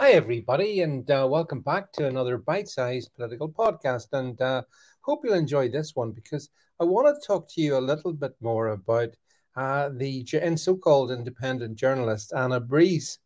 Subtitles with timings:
[0.00, 4.06] Hi, everybody, and uh, welcome back to another bite sized political podcast.
[4.14, 4.62] And uh,
[5.02, 6.48] hope you'll enjoy this one because
[6.80, 9.10] I want to talk to you a little bit more about
[9.56, 10.24] uh, the
[10.56, 13.18] so called independent journalist, Anna Brees.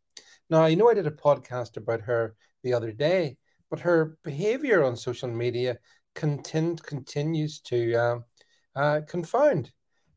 [0.50, 2.34] Now, I know I did a podcast about her
[2.64, 3.36] the other day,
[3.70, 5.78] but her behavior on social media
[6.16, 8.18] content, continues to uh,
[8.74, 9.70] uh, confound.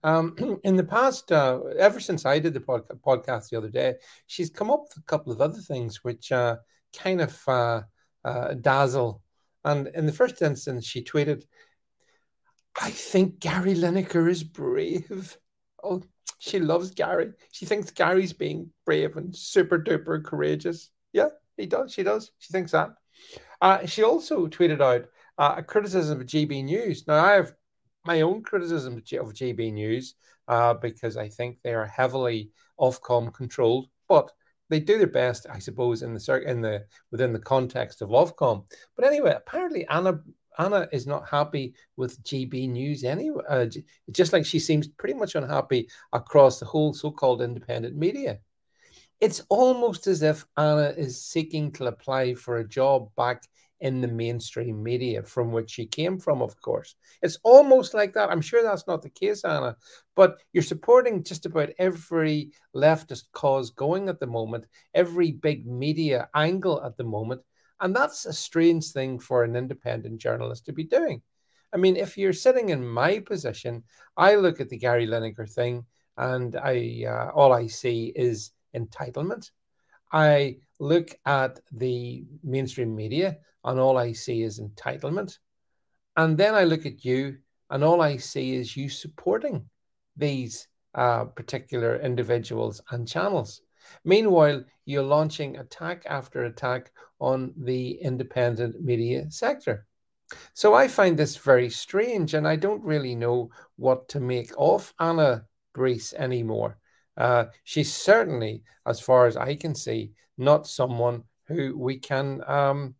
[0.03, 3.95] Um, in the past, uh, ever since I did the pod- podcast the other day,
[4.27, 6.57] she's come up with a couple of other things which uh,
[6.95, 7.81] kind of uh,
[8.23, 9.21] uh, dazzle.
[9.63, 11.43] And in the first instance, she tweeted,
[12.79, 15.37] I think Gary Lineker is brave.
[15.83, 16.01] Oh,
[16.39, 17.33] she loves Gary.
[17.51, 20.89] She thinks Gary's being brave and super duper courageous.
[21.13, 21.93] Yeah, he does.
[21.93, 22.31] She does.
[22.39, 22.89] She thinks that.
[23.61, 25.05] Uh, she also tweeted out
[25.37, 27.07] uh, a criticism of GB News.
[27.07, 27.53] Now, I have
[28.07, 30.15] my own criticism of GB News
[30.47, 34.31] uh, because I think they are heavily Ofcom controlled, but
[34.69, 38.65] they do their best, I suppose, in the in the within the context of Ofcom.
[38.95, 40.21] But anyway, apparently Anna
[40.57, 43.43] Anna is not happy with GB News anyway.
[43.47, 43.67] Uh,
[44.11, 48.39] just like she seems pretty much unhappy across the whole so-called independent media.
[49.19, 53.43] It's almost as if Anna is seeking to apply for a job back
[53.79, 56.95] in the mainstream media from which she came from, of course.
[57.21, 58.29] It's almost like that.
[58.29, 59.75] I'm sure that's not the case, Anna,
[60.15, 66.29] but you're supporting just about every leftist cause going at the moment, every big media
[66.35, 67.41] angle at the moment.
[67.79, 71.21] And that's a strange thing for an independent journalist to be doing.
[71.73, 73.83] I mean, if you're sitting in my position,
[74.15, 75.85] I look at the Gary Lineker thing
[76.17, 79.51] and I uh, all I see is entitlement.
[80.11, 83.37] I look at the mainstream media
[83.67, 85.37] and all I see is entitlement.
[86.15, 87.37] And then I look at you
[87.69, 89.69] and all I see is you supporting
[90.15, 93.61] these uh, particular individuals and channels.
[94.03, 99.85] Meanwhile, you're launching attack after attack on the independent media sector.
[100.53, 104.93] So I find this very strange, and I don't really know what to make of
[104.99, 105.45] Anna
[105.75, 106.77] Brees anymore.
[107.15, 112.95] Uh, she's certainly, as far as I can see, not someone who we can um,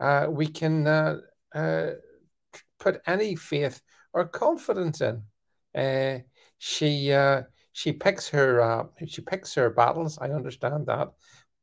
[0.00, 1.18] uh, we can uh,
[1.54, 1.90] uh,
[2.78, 3.80] put any faith
[4.12, 5.22] or confidence in.
[5.74, 6.20] Uh,
[6.58, 7.42] she uh,
[7.72, 10.18] she picks her uh, she picks her battles.
[10.20, 11.08] I understand that,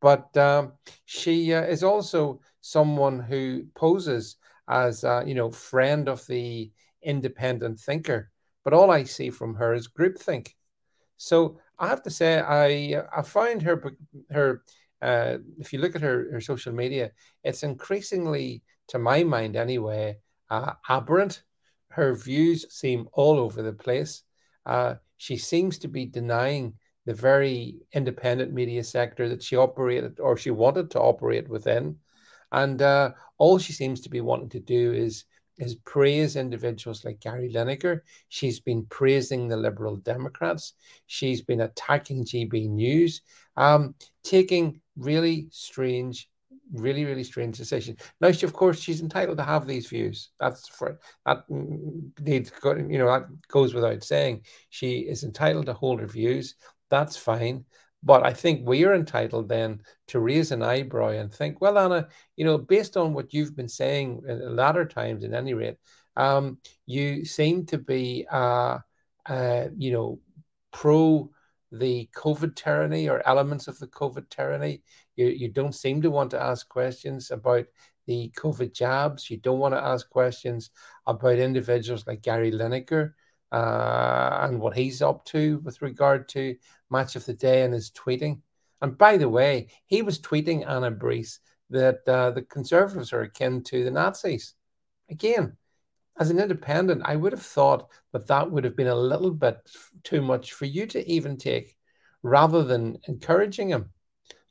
[0.02, 0.74] but um,
[1.06, 4.38] she is also someone who poses
[4.70, 6.72] as you know friend of the
[7.02, 8.32] independent thinker.
[8.64, 10.54] But all I see from her is groupthink.
[11.18, 13.96] So I have to say, I I find her
[14.32, 14.64] her
[15.04, 17.12] uh, if you look at her, her social media,
[17.44, 20.18] it's increasingly, to my mind anyway,
[20.50, 21.44] uh, aberrant.
[21.90, 24.24] Her views seem all over the place.
[24.66, 26.74] Uh, she seems to be denying
[27.06, 31.98] the very independent media sector that she operated or she wanted to operate within.
[32.52, 35.26] And uh, all she seems to be wanting to do is
[35.60, 38.02] is praise individuals like Gary Lineker.
[38.30, 40.74] She's been praising the Liberal Democrats.
[41.06, 43.22] She's been attacking GB News,
[43.56, 46.30] um, taking really strange,
[46.72, 48.00] really, really strange decisions.
[48.22, 50.30] Now, she, of course, she's entitled to have these views.
[50.40, 54.46] That's for that needs, you know, that goes without saying.
[54.70, 56.56] She is entitled to hold her views.
[56.90, 57.66] That's fine.
[58.06, 62.08] But I think we are entitled then to raise an eyebrow and think, well, Anna,
[62.36, 65.78] you know, based on what you've been saying in latter times, at any rate,
[66.18, 68.80] um, you seem to be, uh,
[69.26, 70.20] uh, you know,
[70.74, 71.32] pro
[71.74, 74.84] the COVID tyranny or elements of the COVID tyranny.
[75.16, 77.66] You, you don't seem to want to ask questions about
[78.06, 79.30] the COVID jabs.
[79.30, 80.70] You don't want to ask questions
[81.08, 83.14] about individuals like Gary Lineker
[83.52, 86.56] uh, and what he's up to with regard to
[86.92, 88.42] match of the day and his tweeting.
[88.82, 91.40] And by the way, he was tweeting Anna Brees
[91.72, 94.54] that uh, the conservatives are akin to the Nazis.
[95.10, 95.58] Again,
[96.20, 99.58] as an independent, I would have thought that that would have been a little bit
[100.04, 101.76] too much for you to even take
[102.22, 103.90] rather than encouraging him.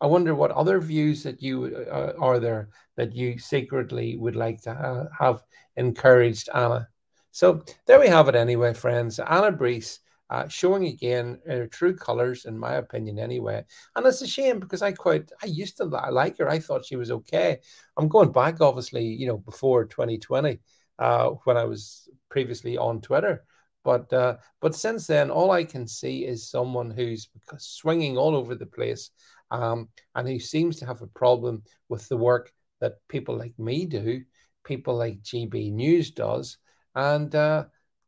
[0.01, 4.61] I wonder what other views that you uh, are there that you secretly would like
[4.63, 5.45] to ha- have
[5.77, 6.89] encouraged Anna.
[7.31, 9.21] So there we have it anyway, friends.
[9.21, 13.65] Anna Brees uh, showing again her true colors, in my opinion, anyway.
[13.95, 16.49] And it's a shame because I quite, I used to like her.
[16.49, 17.59] I thought she was okay.
[17.97, 20.59] I'm going back, obviously, you know, before 2020,
[20.99, 23.45] uh, when I was previously on Twitter.
[23.85, 27.29] But uh, but since then, all I can see is someone who's
[27.59, 29.11] swinging all over the place,
[29.51, 33.87] um, and who seems to have a problem with the work that people like me
[33.87, 34.23] do,
[34.65, 36.59] people like GB News does,
[36.95, 37.65] and uh,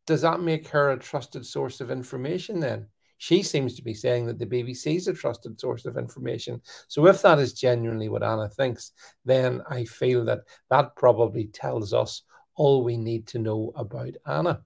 [0.06, 2.60] does that make her a trusted source of information?
[2.60, 2.86] Then
[3.18, 6.60] she seems to be saying that the BBC is a trusted source of information.
[6.88, 8.92] So if that is genuinely what Anna thinks,
[9.24, 10.40] then I feel that
[10.70, 12.22] that probably tells us
[12.56, 14.62] all we need to know about Anna.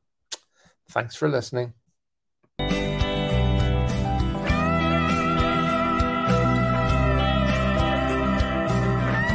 [0.90, 1.75] Thanks for listening.